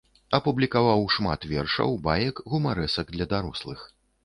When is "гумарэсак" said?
2.55-3.15